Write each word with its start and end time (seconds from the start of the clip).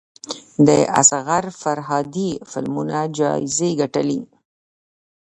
د 0.67 0.69
اصغر 1.01 1.43
فرهادي 1.61 2.31
فلمونه 2.51 2.99
جایزې 3.17 3.69
ګټلي. 3.81 4.21